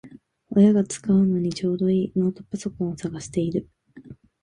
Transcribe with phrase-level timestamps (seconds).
[0.49, 3.69] 親が使うのにちょうどいいノートパソコンを探してる